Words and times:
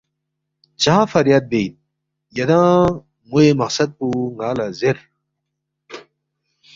چا 0.81 0.95
فریاد 1.11 1.45
بے 1.51 1.59
اِن؟ 1.65 1.71
یدانگ 2.37 2.85
ن٘وے 3.29 3.45
مقصد 3.61 3.89
پو 3.97 4.07
ن٘ا 4.37 4.49
لہ 4.57 4.67
زیر 4.79 4.97